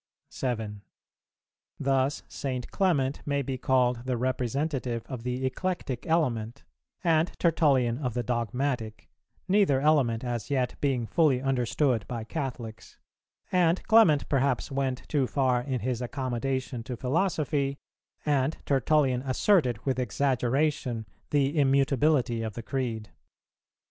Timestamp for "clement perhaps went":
13.83-15.07